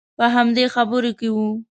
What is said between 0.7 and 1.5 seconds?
خبرو کې وو.